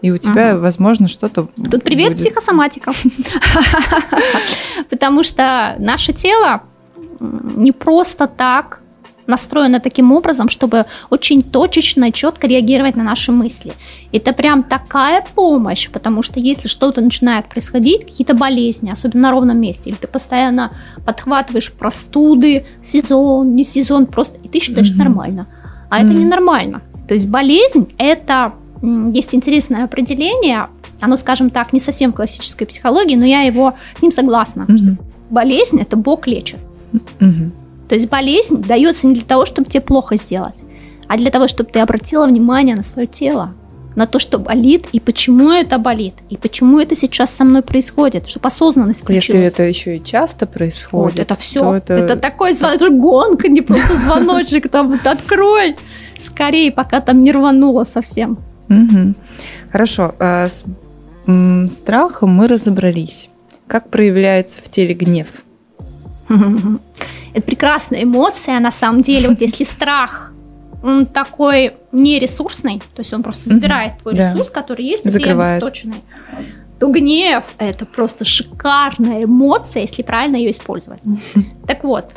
и 0.01 0.11
у 0.11 0.17
тебя, 0.17 0.55
угу. 0.55 0.61
возможно, 0.61 1.09
что-то. 1.09 1.49
Тут 1.69 1.83
привет, 1.83 2.13
будет. 2.13 2.19
психосоматика. 2.19 2.91
Потому 4.89 5.23
что 5.23 5.75
наше 5.77 6.13
тело 6.13 6.63
не 7.19 7.73
просто 7.73 8.27
так 8.27 8.79
настроена 9.27 9.79
таким 9.79 10.11
образом, 10.11 10.49
чтобы 10.49 10.85
очень 11.09 11.43
точечно 11.43 12.05
и 12.05 12.13
четко 12.13 12.47
реагировать 12.47 12.95
на 12.95 13.03
наши 13.03 13.31
мысли. 13.31 13.73
Это 14.11 14.33
прям 14.33 14.63
такая 14.63 15.23
помощь, 15.35 15.89
потому 15.89 16.23
что 16.23 16.39
если 16.39 16.67
что-то 16.67 17.01
начинает 17.01 17.47
происходить, 17.47 18.05
какие-то 18.05 18.33
болезни, 18.33 18.91
особенно 18.91 19.21
на 19.21 19.31
ровном 19.31 19.59
месте, 19.59 19.89
или 19.89 19.97
ты 19.97 20.07
постоянно 20.07 20.71
подхватываешь 21.05 21.71
простуды, 21.71 22.65
сезон, 22.83 23.55
не 23.55 23.63
сезон, 23.63 24.05
просто 24.05 24.39
и 24.43 24.47
ты 24.47 24.59
считаешь 24.59 24.91
mm-hmm. 24.91 24.97
нормально. 24.97 25.47
А 25.89 25.99
mm-hmm. 25.99 26.05
это 26.05 26.13
ненормально. 26.13 26.81
То 27.07 27.13
есть 27.13 27.27
болезнь 27.27 27.93
это 27.97 28.53
есть 28.81 29.35
интересное 29.35 29.83
определение, 29.83 30.67
оно, 30.99 31.17
скажем 31.17 31.49
так, 31.49 31.73
не 31.73 31.79
совсем 31.79 32.11
классической 32.11 32.65
психологии, 32.65 33.15
но 33.15 33.25
я 33.25 33.41
его 33.41 33.73
с 33.95 34.01
ним 34.01 34.11
согласна. 34.11 34.65
Mm-hmm. 34.67 34.97
Болезнь 35.29 35.81
это 35.81 35.97
Бог 35.97 36.27
лечит. 36.27 36.59
Mm-hmm. 36.93 37.51
То 37.91 37.95
есть 37.95 38.07
болезнь 38.07 38.61
дается 38.61 39.05
не 39.05 39.15
для 39.15 39.25
того, 39.25 39.45
чтобы 39.45 39.69
тебе 39.69 39.81
плохо 39.81 40.15
сделать, 40.15 40.55
а 41.09 41.17
для 41.17 41.29
того, 41.29 41.49
чтобы 41.49 41.71
ты 41.71 41.81
обратила 41.81 42.25
внимание 42.25 42.73
на 42.73 42.83
свое 42.83 43.05
тело, 43.05 43.53
на 43.97 44.07
то, 44.07 44.17
что 44.17 44.39
болит, 44.39 44.85
и 44.93 45.01
почему 45.01 45.51
это 45.51 45.77
болит, 45.77 46.13
и 46.29 46.37
почему 46.37 46.79
это 46.79 46.95
сейчас 46.95 47.31
со 47.31 47.43
мной 47.43 47.63
происходит, 47.63 48.29
чтобы 48.29 48.47
осознанность 48.47 49.01
включилась. 49.01 49.43
Если 49.43 49.53
это 49.53 49.63
еще 49.63 49.97
и 49.97 50.01
часто 50.01 50.47
происходит, 50.47 51.15
вот 51.15 51.21
это 51.21 51.35
все, 51.35 51.73
это... 51.73 51.93
это 51.95 52.15
такой 52.15 52.53
звоночек, 52.53 52.93
гонка, 52.93 53.49
не 53.49 53.59
просто 53.59 53.99
звоночек, 53.99 54.69
там 54.69 54.91
вот 54.91 55.05
открой 55.05 55.75
скорее, 56.15 56.71
пока 56.71 57.01
там 57.01 57.21
не 57.21 57.33
рвануло 57.33 57.83
совсем. 57.83 58.39
Угу. 58.69 59.15
Хорошо, 59.69 60.15
а 60.17 60.47
с 60.47 60.63
страхом 61.73 62.29
мы 62.29 62.47
разобрались. 62.47 63.27
Как 63.67 63.89
проявляется 63.89 64.61
в 64.63 64.69
теле 64.69 64.93
гнев? 64.93 65.27
Это 67.33 67.41
прекрасная 67.41 68.03
эмоция, 68.03 68.59
на 68.59 68.71
самом 68.71 69.01
деле. 69.01 69.29
Вот 69.29 69.41
если 69.41 69.63
страх, 69.63 70.31
он 70.83 71.05
такой 71.05 71.73
нересурсный, 71.91 72.79
то 72.79 72.99
есть 72.99 73.13
он 73.13 73.23
просто 73.23 73.49
забирает 73.49 73.97
твой 74.01 74.15
да. 74.15 74.31
ресурс, 74.31 74.49
который 74.49 74.85
есть, 74.85 75.05
и 75.05 75.09
обесточенный, 75.09 76.03
то 76.79 76.87
гнев– 76.87 77.45
это 77.59 77.85
просто 77.85 78.25
шикарная 78.25 79.25
эмоция, 79.25 79.83
если 79.83 80.01
правильно 80.01 80.37
ее 80.37 80.51
использовать. 80.51 81.01
Так 81.67 81.83
вот, 81.83 82.11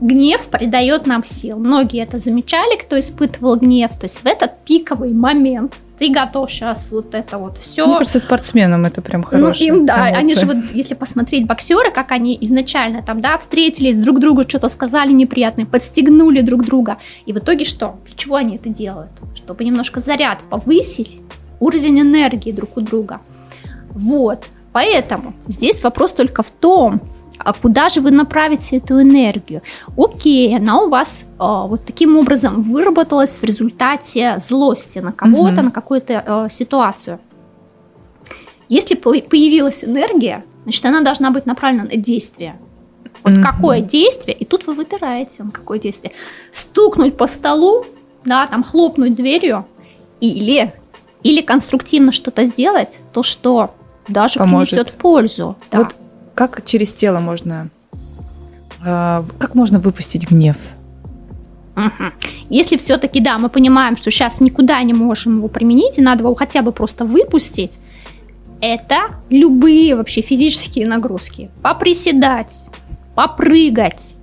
гнев 0.00 0.46
придает 0.46 1.06
нам 1.06 1.24
сил. 1.24 1.58
Многие 1.58 2.02
это 2.02 2.20
замечали, 2.20 2.78
кто 2.80 2.98
испытывал 2.98 3.56
гнев. 3.56 3.90
То 3.98 4.04
есть 4.04 4.22
в 4.22 4.26
этот 4.26 4.64
пиковый 4.64 5.12
момент 5.12 5.74
ты 5.98 6.10
готов 6.10 6.50
сейчас 6.50 6.90
вот 6.90 7.14
это 7.14 7.38
вот 7.38 7.58
все. 7.58 7.86
Мне 7.86 7.98
кажется, 7.98 8.18
спортсменам 8.18 8.84
это 8.84 9.00
прям 9.00 9.22
хорошо. 9.22 9.46
Ну, 9.46 9.52
им, 9.52 9.86
да, 9.86 10.08
эмоция. 10.08 10.18
они 10.18 10.34
же 10.34 10.46
вот, 10.46 10.56
если 10.72 10.94
посмотреть 10.94 11.46
боксеры, 11.46 11.90
как 11.92 12.10
они 12.10 12.36
изначально 12.40 13.02
там, 13.02 13.20
да, 13.20 13.38
встретились, 13.38 13.98
друг 13.98 14.18
другу 14.20 14.42
что-то 14.42 14.68
сказали 14.68 15.12
неприятное, 15.12 15.66
подстегнули 15.66 16.40
друг 16.40 16.64
друга. 16.64 16.98
И 17.26 17.32
в 17.32 17.38
итоге 17.38 17.64
что? 17.64 17.98
Для 18.06 18.16
чего 18.16 18.36
они 18.36 18.56
это 18.56 18.68
делают? 18.68 19.12
Чтобы 19.36 19.64
немножко 19.64 20.00
заряд 20.00 20.42
повысить, 20.50 21.18
уровень 21.60 22.00
энергии 22.00 22.50
друг 22.50 22.76
у 22.76 22.80
друга. 22.80 23.20
Вот. 23.90 24.46
Поэтому 24.72 25.34
здесь 25.46 25.82
вопрос 25.84 26.12
только 26.12 26.42
в 26.42 26.50
том, 26.50 27.00
а 27.44 27.52
куда 27.52 27.88
же 27.88 28.00
вы 28.00 28.10
направите 28.10 28.78
эту 28.78 29.00
энергию? 29.02 29.62
Окей, 29.96 30.56
она 30.56 30.80
у 30.80 30.88
вас 30.88 31.24
э, 31.24 31.26
вот 31.38 31.82
таким 31.84 32.16
образом 32.16 32.60
выработалась 32.60 33.38
в 33.38 33.44
результате 33.44 34.38
злости 34.38 34.98
на 34.98 35.12
кого-то, 35.12 35.56
mm-hmm. 35.56 35.62
на 35.62 35.70
какую-то 35.70 36.24
э, 36.26 36.48
ситуацию. 36.50 37.20
Если 38.68 38.94
появилась 38.94 39.84
энергия, 39.84 40.44
значит, 40.64 40.84
она 40.86 41.02
должна 41.02 41.30
быть 41.30 41.44
направлена 41.46 41.84
на 41.84 41.96
действие. 41.96 42.56
Вот 43.22 43.34
mm-hmm. 43.34 43.42
какое 43.42 43.80
действие, 43.80 44.36
и 44.36 44.44
тут 44.44 44.66
вы 44.66 44.74
выбираете, 44.74 45.42
на 45.42 45.50
какое 45.50 45.78
действие. 45.78 46.12
Стукнуть 46.50 47.16
по 47.16 47.26
столу, 47.26 47.84
да, 48.24 48.46
там 48.46 48.64
хлопнуть 48.64 49.14
дверью, 49.14 49.66
или, 50.20 50.72
или 51.22 51.42
конструктивно 51.42 52.10
что-то 52.12 52.46
сделать, 52.46 52.98
то, 53.12 53.22
что 53.22 53.74
даже 54.08 54.38
Поможет. 54.38 54.70
принесет 54.70 54.92
пользу. 54.92 55.56
Да. 55.70 55.78
Вот 55.78 55.94
как 56.34 56.64
через 56.64 56.92
тело 56.92 57.20
можно, 57.20 57.70
а, 58.84 59.24
как 59.38 59.54
можно 59.54 59.78
выпустить 59.78 60.28
гнев? 60.28 60.56
Угу. 61.76 62.12
Если 62.50 62.76
все-таки, 62.76 63.20
да, 63.20 63.38
мы 63.38 63.48
понимаем, 63.48 63.96
что 63.96 64.10
сейчас 64.10 64.40
никуда 64.40 64.82
не 64.82 64.94
можем 64.94 65.36
его 65.38 65.48
применить, 65.48 65.98
и 65.98 66.02
надо 66.02 66.22
его 66.22 66.34
хотя 66.34 66.62
бы 66.62 66.72
просто 66.72 67.04
выпустить, 67.04 67.78
это 68.60 69.16
любые 69.28 69.96
вообще 69.96 70.20
физические 70.22 70.86
нагрузки. 70.86 71.50
Поприседать, 71.62 72.64
попрыгать. 73.14 74.14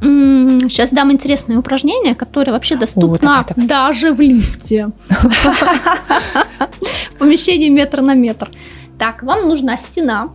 Сейчас 0.00 0.90
дам 0.90 1.10
интересное 1.10 1.58
упражнение, 1.58 2.14
которое 2.14 2.52
вообще 2.52 2.76
доступно 2.76 3.40
О, 3.40 3.46
даже 3.56 4.12
в 4.12 4.20
лифте. 4.20 4.90
В 7.10 7.18
помещении 7.18 7.68
метр 7.68 8.00
на 8.00 8.14
метр. 8.14 8.48
Так, 8.96 9.24
вам 9.24 9.48
нужна 9.48 9.76
стена, 9.76 10.30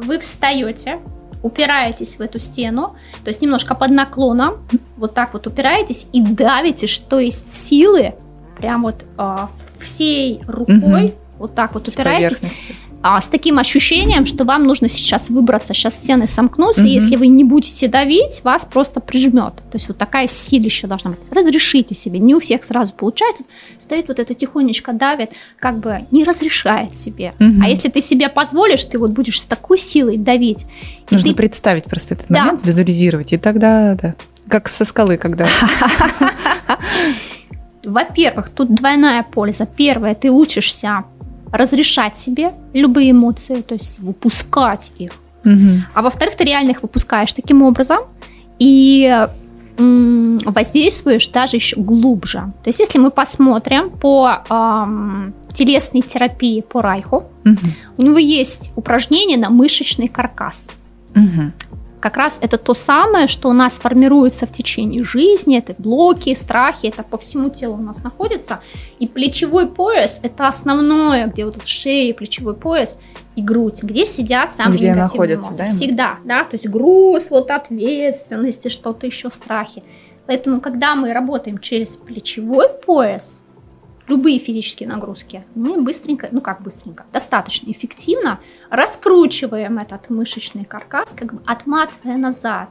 вы 0.00 0.18
встаете, 0.18 1.00
упираетесь 1.42 2.16
в 2.16 2.20
эту 2.20 2.38
стену, 2.38 2.96
то 3.24 3.28
есть 3.28 3.40
немножко 3.40 3.74
под 3.74 3.90
наклоном, 3.90 4.66
вот 4.96 5.14
так 5.14 5.32
вот 5.32 5.46
упираетесь 5.46 6.08
и 6.12 6.20
давите, 6.22 6.86
что 6.86 7.18
есть 7.18 7.54
силы, 7.54 8.14
прям 8.58 8.82
вот 8.82 9.04
э, 9.16 9.36
всей 9.80 10.42
рукой, 10.46 11.06
угу. 11.06 11.14
вот 11.38 11.54
так 11.54 11.74
вот 11.74 11.88
упираетесь 11.88 12.40
а, 13.02 13.20
с 13.20 13.28
таким 13.28 13.58
ощущением, 13.58 14.26
что 14.26 14.44
вам 14.44 14.64
нужно 14.64 14.88
сейчас 14.88 15.30
выбраться, 15.30 15.72
сейчас 15.72 15.94
стены 15.94 16.26
сомкнутся, 16.26 16.82
mm-hmm. 16.82 16.88
и 16.88 16.92
если 16.92 17.16
вы 17.16 17.28
не 17.28 17.44
будете 17.44 17.88
давить, 17.88 18.42
вас 18.44 18.66
просто 18.66 19.00
прижмет. 19.00 19.54
То 19.54 19.74
есть 19.74 19.88
вот 19.88 19.96
такая 19.96 20.26
силища 20.26 20.86
должна 20.86 21.12
быть. 21.12 21.20
Разрешите 21.30 21.94
себе, 21.94 22.18
не 22.18 22.34
у 22.34 22.40
всех 22.40 22.62
сразу 22.62 22.92
получается. 22.92 23.44
Стоит 23.78 24.08
вот 24.08 24.18
это 24.18 24.34
тихонечко 24.34 24.92
давит, 24.92 25.30
как 25.58 25.78
бы 25.78 26.00
не 26.10 26.24
разрешает 26.24 26.96
себе. 26.96 27.32
Mm-hmm. 27.38 27.58
А 27.62 27.68
если 27.70 27.88
ты 27.88 28.02
себе 28.02 28.28
позволишь, 28.28 28.84
ты 28.84 28.98
вот 28.98 29.12
будешь 29.12 29.40
с 29.40 29.44
такой 29.44 29.78
силой 29.78 30.18
давить. 30.18 30.66
Нужно 31.10 31.30
ты... 31.30 31.34
представить 31.34 31.84
просто 31.84 32.14
этот 32.14 32.26
да. 32.28 32.44
момент, 32.44 32.66
визуализировать, 32.66 33.32
и 33.32 33.38
тогда, 33.38 33.94
да, 33.94 34.14
как 34.46 34.68
со 34.68 34.84
скалы, 34.84 35.16
когда... 35.16 35.46
Во-первых, 37.82 38.50
тут 38.50 38.74
двойная 38.74 39.22
польза. 39.22 39.64
Первое, 39.64 40.14
ты 40.14 40.30
учишься 40.30 41.04
разрешать 41.52 42.18
себе 42.18 42.52
любые 42.72 43.10
эмоции, 43.10 43.62
то 43.62 43.74
есть 43.74 43.98
выпускать 43.98 44.92
их. 44.98 45.12
Угу. 45.44 45.84
А 45.94 46.02
во-вторых, 46.02 46.36
ты 46.36 46.44
реально 46.44 46.70
их 46.70 46.82
выпускаешь 46.82 47.32
таким 47.32 47.62
образом 47.62 48.00
и 48.58 49.28
воздействуешь 49.78 51.28
даже 51.28 51.56
еще 51.56 51.76
глубже. 51.76 52.50
То 52.62 52.68
есть, 52.68 52.80
если 52.80 52.98
мы 52.98 53.10
посмотрим 53.10 53.88
по 53.88 54.42
эм, 54.50 55.32
телесной 55.54 56.02
терапии 56.02 56.60
по 56.60 56.82
Райху, 56.82 57.24
угу. 57.44 57.66
у 57.96 58.02
него 58.02 58.18
есть 58.18 58.72
упражнение 58.76 59.38
на 59.38 59.48
мышечный 59.48 60.08
каркас. 60.08 60.68
Угу 61.14 61.52
как 62.00 62.16
раз 62.16 62.38
это 62.40 62.58
то 62.58 62.74
самое, 62.74 63.28
что 63.28 63.48
у 63.48 63.52
нас 63.52 63.78
формируется 63.78 64.46
в 64.46 64.52
течение 64.52 65.04
жизни, 65.04 65.58
это 65.58 65.74
блоки, 65.80 66.34
страхи, 66.34 66.86
это 66.86 67.02
по 67.02 67.18
всему 67.18 67.50
телу 67.50 67.74
у 67.74 67.82
нас 67.82 68.02
находится. 68.02 68.60
И 68.98 69.06
плечевой 69.06 69.66
пояс– 69.68 70.18
это 70.22 70.48
основное, 70.48 71.26
где 71.26 71.44
вот 71.44 71.64
шея, 71.64 72.12
плечевой 72.14 72.54
пояс 72.54 72.98
и 73.36 73.42
грудь, 73.42 73.82
где 73.82 74.06
сидят 74.06 74.52
самые 74.52 74.78
где 74.78 74.90
негативные 74.90 75.34
эмоции. 75.36 75.56
Да? 75.56 75.66
Всегда, 75.66 76.18
да, 76.24 76.44
то 76.44 76.54
есть 76.54 76.68
груз, 76.68 77.30
вот 77.30 77.50
ответственности, 77.50 78.68
что-то 78.68 79.06
еще, 79.06 79.30
страхи. 79.30 79.82
Поэтому, 80.26 80.60
когда 80.60 80.94
мы 80.94 81.12
работаем 81.12 81.58
через 81.58 81.96
плечевой 81.96 82.68
пояс, 82.68 83.40
любые 84.10 84.38
физические 84.38 84.88
нагрузки, 84.88 85.44
мы 85.54 85.80
быстренько, 85.80 86.28
ну 86.32 86.40
как 86.40 86.62
быстренько, 86.62 87.06
достаточно 87.12 87.70
эффективно 87.70 88.40
раскручиваем 88.68 89.78
этот 89.78 90.10
мышечный 90.10 90.64
каркас, 90.64 91.14
как 91.14 91.32
бы 91.32 91.42
отматывая 91.46 92.18
назад 92.18 92.68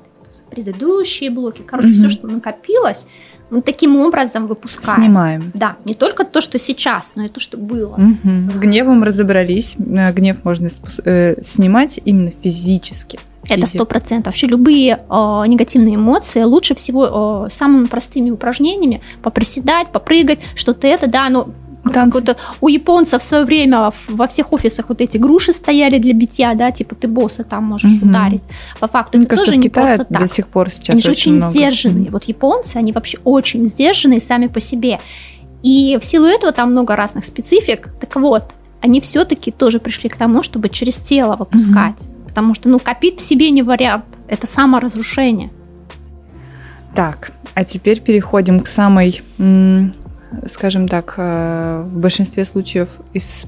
предыдущие 0.52 1.30
блоки. 1.30 1.64
Короче, 1.66 1.90
угу. 1.90 1.96
все, 1.96 2.10
что 2.10 2.28
накопилось, 2.28 3.08
мы 3.50 3.62
таким 3.62 3.98
образом 3.98 4.48
выпускаем. 4.48 5.02
Снимаем. 5.02 5.52
Да, 5.54 5.78
не 5.86 5.96
только 5.96 6.24
то, 6.24 6.42
что 6.42 6.60
сейчас, 6.60 7.14
но 7.16 7.26
и 7.26 7.30
то, 7.30 7.40
что 7.40 7.58
было. 7.58 7.96
Угу. 7.96 8.52
С 8.52 8.58
гневом 8.58 9.04
разобрались. 9.04 9.76
Э, 9.78 10.12
гнев 10.14 10.44
можно 10.44 10.70
э, 11.06 11.42
снимать 11.42 12.00
именно 12.06 12.32
физически. 12.32 13.20
Это 13.48 13.68
сто 13.68 13.86
процентов. 13.86 14.28
Вообще 14.34 14.48
любые 14.48 15.00
э, 15.10 15.44
негативные 15.48 15.96
эмоции 15.96 16.44
лучше 16.44 16.76
всего 16.76 17.46
э, 17.48 17.52
самыми 17.52 17.86
простыми 17.86 18.30
упражнениями 18.30 19.02
поприседать, 19.22 19.92
попрыгать, 19.92 20.40
что-то 20.56 20.88
это, 20.88 21.08
да, 21.08 21.30
но 21.30 21.50
Танцы. 21.84 22.36
У 22.62 22.68
японцев 22.68 23.22
в 23.22 23.26
свое 23.26 23.46
время 23.46 23.92
во 24.08 24.28
всех 24.28 24.52
офисах 24.54 24.90
вот 24.90 25.02
эти 25.02 25.18
груши 25.18 25.54
стояли 25.54 25.98
для 25.98 26.14
битья, 26.14 26.54
да, 26.54 26.72
типа 26.72 26.96
ты 26.96 27.08
босса 27.08 27.44
там 27.44 27.66
можешь 27.66 28.00
угу. 28.00 28.08
ударить. 28.08 28.44
По 28.80 28.88
факту 28.88 29.18
Мне 29.18 29.26
это 29.26 29.36
кажется, 29.36 29.52
тоже 29.52 29.60
в 29.60 29.64
Китае 29.64 29.86
не 29.86 29.96
просто 29.98 30.14
так. 30.14 30.22
до 30.22 30.34
сих 30.34 30.48
пор 30.48 30.70
сейчас 30.70 30.90
Они 30.90 31.02
же 31.02 31.12
очень, 31.12 31.36
много. 31.36 31.52
сдержанные. 31.52 32.12
Вот 32.12 32.26
японцы, 32.26 32.78
они 32.78 32.92
вообще 32.92 33.18
очень 33.24 33.66
сдержанные 33.66 34.20
сами 34.20 34.48
по 34.48 34.60
себе. 34.60 35.00
И 35.64 35.98
в 36.00 36.06
силу 36.06 36.26
этого 36.26 36.52
там 36.52 36.72
много 36.72 36.96
разных 36.96 37.26
специфик. 37.26 37.90
Так 38.00 38.16
вот, 38.16 38.44
они 38.82 39.02
все-таки 39.02 39.52
тоже 39.52 39.80
пришли 39.80 40.10
к 40.10 40.16
тому, 40.16 40.44
чтобы 40.44 40.70
через 40.70 40.98
тело 40.98 41.36
выпускать. 41.36 42.04
Угу. 42.04 42.30
Потому 42.30 42.54
что, 42.54 42.70
ну, 42.70 42.80
копить 42.80 43.20
в 43.20 43.22
себе 43.24 43.50
не 43.52 43.64
вариант. 43.64 44.06
Это 44.28 44.48
саморазрушение. 44.48 45.52
Так, 46.96 47.32
а 47.54 47.66
теперь 47.66 48.02
переходим 48.02 48.60
к 48.62 48.68
самой, 48.68 49.22
скажем 50.48 50.88
так, 50.88 51.16
э, 51.18 51.84
в 51.86 52.00
большинстве 52.00 52.46
случаев 52.46 52.90
из 53.14 53.46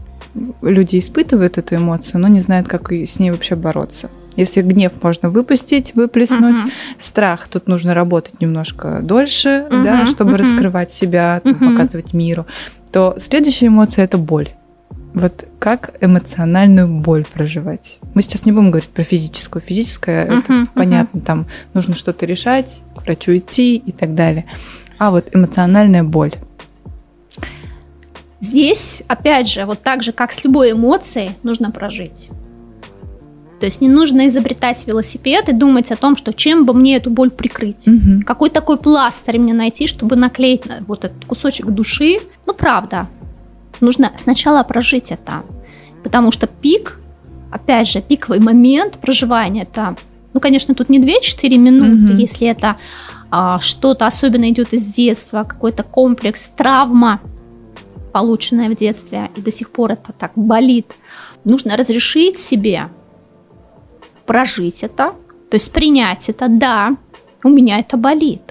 люди 0.61 0.97
испытывают 0.97 1.57
эту 1.57 1.75
эмоцию, 1.75 2.21
но 2.21 2.27
не 2.27 2.39
знают, 2.39 2.67
как 2.67 2.91
с 2.91 3.19
ней 3.19 3.31
вообще 3.31 3.55
бороться. 3.55 4.09
Если 4.37 4.61
гнев 4.61 4.93
можно 5.01 5.29
выпустить, 5.29 5.93
выплеснуть, 5.93 6.55
uh-huh. 6.55 6.71
страх 6.99 7.49
тут 7.49 7.67
нужно 7.67 7.93
работать 7.93 8.39
немножко 8.39 9.01
дольше, 9.01 9.67
uh-huh. 9.69 9.83
да, 9.83 10.07
чтобы 10.07 10.31
uh-huh. 10.31 10.37
раскрывать 10.37 10.91
себя, 10.91 11.41
uh-huh. 11.43 11.71
показывать 11.71 12.13
миру, 12.13 12.45
то 12.93 13.15
следующая 13.17 13.67
эмоция 13.67 14.05
это 14.05 14.17
боль. 14.17 14.51
Вот 15.13 15.45
как 15.59 15.95
эмоциональную 15.99 16.87
боль 16.87 17.25
проживать? 17.25 17.99
Мы 18.13 18.21
сейчас 18.21 18.45
не 18.45 18.53
будем 18.53 18.71
говорить 18.71 18.89
про 18.89 19.03
физическую. 19.03 19.61
Физическая, 19.61 20.27
uh-huh, 20.27 20.39
это 20.39 20.53
uh-huh. 20.53 20.67
понятно, 20.73 21.19
там 21.19 21.47
нужно 21.73 21.93
что-то 21.93 22.25
решать, 22.25 22.81
к 22.95 23.01
врачу 23.01 23.35
идти 23.35 23.75
и 23.75 23.91
так 23.91 24.15
далее. 24.15 24.45
А 24.97 25.11
вот 25.11 25.29
эмоциональная 25.33 26.03
боль. 26.03 26.31
Здесь, 28.41 29.03
опять 29.07 29.47
же, 29.47 29.65
вот 29.65 29.81
так 29.81 30.01
же, 30.01 30.11
как 30.11 30.31
с 30.33 30.43
любой 30.43 30.71
эмоцией, 30.71 31.31
нужно 31.43 31.69
прожить. 31.71 32.29
То 33.59 33.67
есть 33.67 33.79
не 33.79 33.87
нужно 33.87 34.27
изобретать 34.27 34.87
велосипед 34.87 35.47
и 35.47 35.53
думать 35.53 35.91
о 35.91 35.95
том, 35.95 36.17
что 36.17 36.33
чем 36.33 36.65
бы 36.65 36.73
мне 36.73 36.97
эту 36.97 37.11
боль 37.11 37.29
прикрыть. 37.29 37.87
Угу. 37.87 38.23
Какой 38.25 38.49
такой 38.49 38.77
пластырь 38.77 39.37
мне 39.37 39.53
найти, 39.53 39.85
чтобы 39.85 40.15
наклеить 40.15 40.65
на 40.65 40.83
вот 40.87 41.05
этот 41.05 41.23
кусочек 41.25 41.67
души. 41.67 42.17
Ну, 42.47 42.55
правда. 42.55 43.07
Нужно 43.79 44.11
сначала 44.17 44.63
прожить 44.63 45.11
это. 45.11 45.43
Потому 46.03 46.31
что 46.31 46.47
пик, 46.47 46.99
опять 47.51 47.87
же, 47.87 48.01
пиковый 48.01 48.39
момент 48.39 48.97
проживания, 48.97 49.61
это, 49.61 49.95
ну, 50.33 50.39
конечно, 50.39 50.73
тут 50.73 50.89
не 50.89 50.99
2-4 50.99 51.57
минуты, 51.57 52.13
угу. 52.13 52.19
если 52.19 52.47
это 52.47 52.77
а, 53.29 53.59
что-то 53.59 54.07
особенно 54.07 54.49
идет 54.49 54.73
из 54.73 54.85
детства, 54.85 55.43
какой-то 55.43 55.83
комплекс, 55.83 56.49
травма, 56.57 57.21
полученная 58.11 58.69
в 58.69 58.75
детстве, 58.75 59.29
и 59.35 59.41
до 59.41 59.51
сих 59.51 59.69
пор 59.69 59.91
это 59.91 60.13
так 60.13 60.31
болит. 60.35 60.91
Нужно 61.43 61.77
разрешить 61.77 62.39
себе 62.39 62.89
прожить 64.25 64.83
это, 64.83 65.13
то 65.49 65.55
есть 65.55 65.71
принять 65.71 66.29
это, 66.29 66.47
да, 66.47 66.95
у 67.43 67.49
меня 67.49 67.79
это 67.79 67.97
болит. 67.97 68.41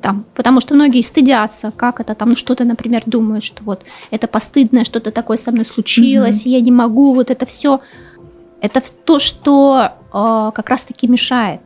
Там, 0.00 0.24
потому 0.34 0.60
что 0.60 0.74
многие 0.74 1.02
стыдятся, 1.02 1.72
как 1.76 2.00
это 2.00 2.14
там, 2.14 2.30
ну 2.30 2.36
что-то, 2.36 2.64
например, 2.64 3.02
думают, 3.06 3.44
что 3.44 3.64
вот 3.64 3.82
это 4.10 4.28
постыдное, 4.28 4.84
что-то 4.84 5.10
такое 5.10 5.36
со 5.36 5.50
мной 5.50 5.64
случилось, 5.64 6.46
mm-hmm. 6.46 6.50
я 6.50 6.60
не 6.60 6.70
могу, 6.70 7.14
вот 7.14 7.30
это 7.30 7.44
все. 7.44 7.80
Это 8.60 8.82
то, 9.04 9.18
что 9.18 9.92
э, 10.12 10.50
как 10.54 10.68
раз-таки 10.70 11.08
мешает. 11.08 11.60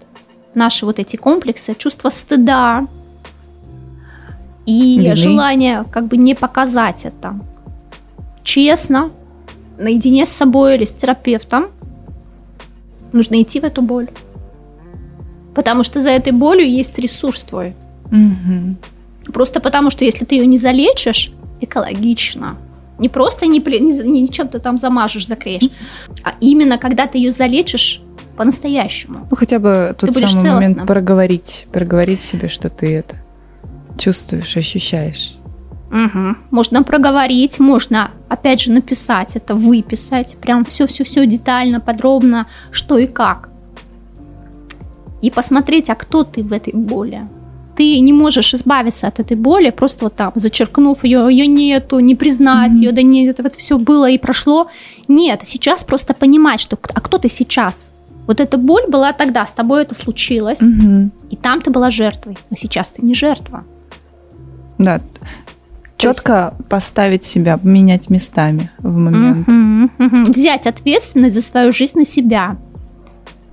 Наши 0.55 0.87
вот 0.87 0.99
эти 0.99 1.17
комплексы, 1.17 1.75
чувство 1.75 2.09
стыда 2.09 2.87
и 4.67 4.99
Вины. 4.99 5.17
желание 5.17 5.85
как 5.90 6.07
бы 6.07 6.17
не 6.17 6.35
показать 6.35 7.05
это. 7.05 7.38
Честно, 8.43 9.11
наедине 9.79 10.26
с 10.26 10.31
собой 10.31 10.76
или 10.76 10.85
с 10.85 10.93
терапевтом, 10.93 11.69
нужно 13.12 13.43
идти 13.43 13.61
в 13.61 13.64
эту 13.64 13.83
боль. 13.83 14.09
Потому 15.55 15.85
что 15.85 16.00
за 16.00 16.11
этой 16.11 16.33
болью 16.33 16.69
есть 16.69 16.99
ресурс 16.99 17.43
твой. 17.43 17.75
Угу. 18.07 19.33
Просто 19.33 19.61
потому, 19.61 19.90
что 19.90 20.05
если 20.05 20.25
ты 20.25 20.37
ее 20.37 20.47
не 20.47 20.59
залечишь, 20.59 21.33
экологично, 21.61 22.57
не 22.99 23.09
просто 23.09 23.47
не, 23.47 23.59
не, 23.59 24.23
не 24.23 24.29
чем-то 24.29 24.61
там 24.61 24.79
замажешь, 24.79 25.26
заклеишь, 25.26 25.71
а 26.23 26.35
именно 26.40 26.79
когда 26.79 27.07
ты 27.07 27.19
ее 27.19 27.33
залечишь 27.33 28.02
по-настоящему. 28.37 29.26
Ну, 29.31 29.37
хотя 29.37 29.59
бы 29.59 29.95
тот 29.99 30.12
самый 30.12 30.26
целостным. 30.26 30.55
момент 30.55 30.87
проговорить, 30.87 31.67
проговорить 31.71 32.23
себе, 32.23 32.49
что 32.49 32.71
ты 32.71 32.97
это 32.97 33.17
чувствуешь, 34.00 34.57
ощущаешь. 34.57 35.37
Угу. 35.90 36.37
Можно 36.50 36.83
проговорить, 36.83 37.59
можно, 37.59 38.11
опять 38.28 38.61
же, 38.61 38.71
написать 38.71 39.37
это, 39.37 39.54
выписать, 39.54 40.37
прям 40.40 40.64
все-все-все 40.64 41.26
детально, 41.26 41.80
подробно, 41.80 42.47
что 42.71 42.99
и 42.99 43.07
как. 43.07 43.49
И 45.20 45.31
посмотреть, 45.31 45.90
а 45.90 45.94
кто 45.94 46.22
ты 46.25 46.42
в 46.42 46.53
этой 46.53 46.72
боли. 46.72 47.27
Ты 47.77 47.98
не 48.01 48.12
можешь 48.12 48.55
избавиться 48.55 49.09
от 49.09 49.20
этой 49.20 49.37
боли, 49.37 49.70
просто 49.70 50.05
вот 50.05 50.14
там, 50.14 50.33
зачеркнув 50.35 51.05
ее, 51.05 51.27
ее 51.31 51.46
нету, 51.46 51.98
не 51.98 52.14
признать 52.14 52.72
mm-hmm. 52.72 52.85
ее, 52.85 52.92
да 52.92 53.03
нет, 53.03 53.29
это 53.35 53.42
вот 53.42 53.55
все 53.55 53.79
было 53.79 54.09
и 54.09 54.18
прошло. 54.18 54.68
Нет, 55.09 55.40
сейчас 55.44 55.85
просто 55.85 56.14
понимать, 56.14 56.61
что 56.61 56.79
а 56.94 57.01
кто 57.01 57.18
ты 57.18 57.29
сейчас? 57.29 57.90
Вот 58.27 58.38
эта 58.38 58.59
боль 58.59 58.85
была 58.88 59.12
тогда, 59.12 59.46
с 59.46 59.53
тобой 59.53 59.83
это 59.83 59.94
случилось, 59.94 60.61
mm-hmm. 60.61 61.11
и 61.31 61.37
там 61.37 61.61
ты 61.62 61.70
была 61.70 61.90
жертвой, 61.90 62.37
но 62.51 62.57
сейчас 62.57 62.90
ты 62.90 63.03
не 63.05 63.14
жертва. 63.14 63.64
Да, 64.81 65.01
четко 65.99 66.55
есть... 66.59 66.71
поставить 66.71 67.25
себя, 67.25 67.61
менять 67.62 68.09
местами 68.09 68.71
в 68.79 68.97
момент. 68.97 69.47
Угу, 69.47 70.07
угу. 70.07 70.33
Взять 70.33 70.66
ответственность 70.66 71.35
за 71.35 71.43
свою 71.43 71.71
жизнь 71.71 71.99
на 71.99 72.05
себя. 72.05 72.57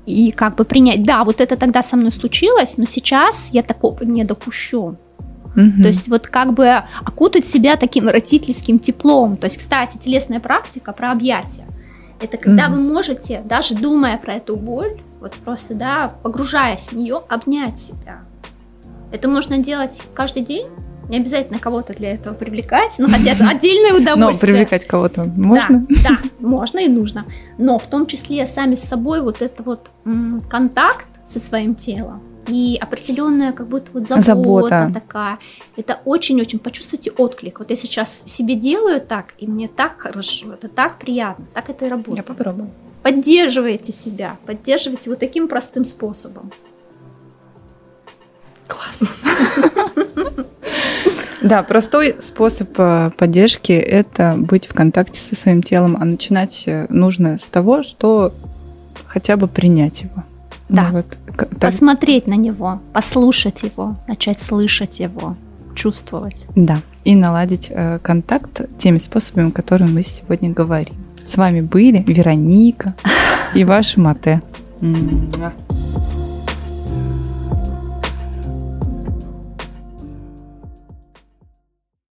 И 0.06 0.32
как 0.32 0.56
бы 0.56 0.64
принять, 0.64 1.04
да, 1.04 1.26
вот 1.26 1.42
это 1.42 1.58
тогда 1.58 1.84
со 1.84 1.98
мной 1.98 2.14
случилось, 2.14 2.78
но 2.78 2.86
сейчас 2.86 3.50
я 3.52 3.62
такого 3.62 4.04
не 4.04 4.24
допущу. 4.24 4.98
Угу. 5.58 5.82
То 5.82 5.88
есть 5.88 6.08
вот 6.08 6.28
как 6.28 6.54
бы 6.54 6.84
окутать 7.04 7.46
себя 7.46 7.76
таким 7.76 8.08
родительским 8.08 8.80
теплом. 8.80 9.36
То 9.36 9.46
есть, 9.46 9.58
кстати, 9.58 9.98
телесная 9.98 10.40
практика 10.40 10.94
про 10.94 11.12
объятия. 11.12 11.66
Это 12.22 12.38
когда 12.38 12.68
угу. 12.68 12.76
вы 12.76 12.82
можете, 12.82 13.42
даже 13.44 13.76
думая 13.76 14.18
про 14.18 14.36
эту 14.36 14.56
боль, 14.56 14.94
вот 15.20 15.34
просто, 15.34 15.74
да, 15.74 16.14
погружаясь 16.24 16.88
в 16.88 16.94
нее, 16.94 17.22
обнять 17.28 17.78
себя. 17.78 18.22
Это 19.12 19.28
можно 19.28 19.58
делать 19.58 20.02
каждый 20.14 20.44
день, 20.44 20.68
не 21.10 21.18
обязательно 21.18 21.60
кого-то 21.60 21.94
для 21.94 22.14
этого 22.14 22.34
привлекать, 22.34 22.96
но 23.00 23.10
хотя 23.10 23.32
это 23.32 23.48
отдельное 23.48 23.94
удовольствие. 23.94 24.54
Но 24.54 24.58
привлекать 24.58 24.86
кого-то 24.86 25.26
можно? 25.26 25.86
Да, 25.90 26.10
да, 26.10 26.18
можно 26.40 26.80
и 26.80 26.88
нужно. 26.88 27.26
Но 27.58 27.80
в 27.80 27.88
том 27.88 28.08
числе 28.08 28.46
сами 28.46 28.76
с 28.76 28.84
собой 28.84 29.22
вот 29.22 29.42
это 29.42 29.64
вот 29.64 29.90
контакт 30.50 31.08
со 31.26 31.40
своим 31.40 31.76
телом 31.76 32.22
и 32.48 32.78
определенная 32.80 33.52
как 33.52 33.68
будто 33.68 33.92
вот 33.94 34.08
забота, 34.08 34.24
забота. 34.24 34.92
такая. 34.94 35.40
Это 35.76 36.00
очень-очень 36.06 36.60
почувствуйте 36.60 37.12
отклик. 37.12 37.60
Вот 37.60 37.70
я 37.70 37.76
сейчас 37.76 38.24
себе 38.26 38.56
делаю 38.56 39.02
так, 39.02 39.34
и 39.38 39.48
мне 39.48 39.68
так 39.68 40.00
хорошо, 40.00 40.54
это 40.54 40.68
так 40.68 40.98
приятно, 40.98 41.46
так 41.54 41.70
это 41.70 41.86
и 41.86 41.90
работает. 41.90 42.18
Я 42.18 42.24
попробую. 42.24 42.72
Поддерживайте 43.04 43.92
себя, 43.92 44.38
поддерживайте 44.46 45.10
вот 45.10 45.20
таким 45.20 45.48
простым 45.48 45.86
способом. 45.86 46.52
Класс. 48.68 49.02
Да, 51.48 51.64
простой 51.64 52.18
способ 52.20 52.70
э, 52.78 53.12
поддержки– 53.18 53.72
это 53.72 54.36
быть 54.38 54.68
в 54.68 54.74
контакте 54.74 55.20
со 55.20 55.36
своим 55.36 55.64
телом, 55.64 55.96
а 55.98 56.04
начинать 56.04 56.64
э, 56.66 56.88
нужно 56.90 57.38
с 57.38 57.48
того, 57.48 57.84
что 57.84 58.34
хотя 59.06 59.38
бы 59.38 59.48
принять 59.48 60.02
его. 60.02 60.26
Да, 60.68 60.90
ну, 60.90 60.98
вот, 60.98 61.06
так. 61.38 61.60
посмотреть 61.60 62.28
на 62.28 62.34
него, 62.34 62.82
послушать 62.92 63.64
его, 63.64 63.96
начать 64.08 64.42
слышать 64.42 65.00
его, 65.00 65.38
чувствовать. 65.74 66.48
Да, 66.56 66.80
и 67.06 67.16
наладить 67.16 67.68
э, 67.70 68.00
контакт 68.00 68.78
теми 68.78 68.98
способами, 68.98 69.52
которыми 69.52 69.92
мы 69.92 70.04
сегодня 70.04 70.50
говорим. 70.50 70.96
С 71.24 71.38
вами 71.38 71.62
были 71.62 72.04
Вероника 72.06 72.94
и 73.54 73.64
ваши 73.64 74.02
мате. 74.02 74.42